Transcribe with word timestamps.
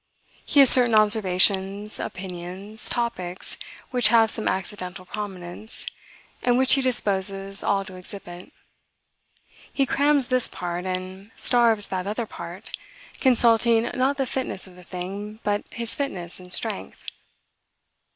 He 0.47 0.61
has 0.61 0.71
certain 0.71 0.95
observations, 0.95 1.99
opinions, 1.99 2.89
topics, 2.89 3.55
which 3.91 4.07
have 4.07 4.31
some 4.31 4.47
accidental 4.47 5.05
prominence, 5.05 5.85
and 6.41 6.57
which 6.57 6.73
he 6.73 6.81
disposes 6.81 7.61
all 7.63 7.85
to 7.85 7.93
exhibit. 7.95 8.51
He 9.71 9.85
crams 9.85 10.29
this 10.29 10.47
part, 10.47 10.85
and 10.85 11.29
starves 11.35 11.85
that 11.89 12.07
other 12.07 12.25
part, 12.25 12.71
consulting 13.19 13.91
not 13.93 14.17
the 14.17 14.25
fitness 14.25 14.65
of 14.65 14.75
the 14.75 14.83
thing, 14.83 15.39
but 15.43 15.65
his 15.69 15.93
fitness 15.93 16.39
and 16.39 16.51
strength. 16.51 17.05